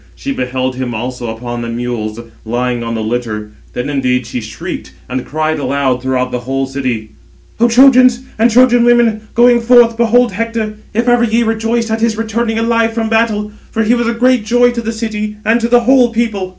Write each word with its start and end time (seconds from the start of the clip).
She 0.15 0.31
beheld 0.33 0.77
him 0.77 0.95
also 0.95 1.27
upon 1.29 1.61
the 1.61 1.69
mules, 1.69 2.19
lying 2.43 2.81
on 2.81 2.95
the 2.95 3.03
litter; 3.03 3.51
then 3.73 3.87
indeed 3.87 4.25
she 4.25 4.41
shrieked, 4.41 4.93
and 5.07 5.23
cried 5.27 5.59
aloud 5.59 6.01
throughout 6.01 6.31
the 6.31 6.39
whole 6.39 6.65
city: 6.65 7.11
"O 7.59 7.67
Trojans 7.67 8.21
and 8.39 8.49
Trojan 8.49 8.83
women, 8.83 9.27
going 9.35 9.61
forth, 9.61 9.97
behold 9.97 10.31
Hector, 10.31 10.73
if 10.95 11.07
ever 11.07 11.23
ye 11.23 11.43
rejoiced 11.43 11.91
at 11.91 12.01
his 12.01 12.17
returning 12.17 12.57
alive 12.57 12.93
from 12.95 13.09
battle; 13.09 13.51
for 13.69 13.83
he 13.83 13.93
was 13.93 14.07
a 14.07 14.13
great 14.15 14.43
joy 14.43 14.71
to 14.71 14.81
the 14.81 14.91
city, 14.91 15.35
and 15.45 15.61
to 15.61 15.67
the 15.67 15.81
whole 15.81 16.09
people." 16.11 16.49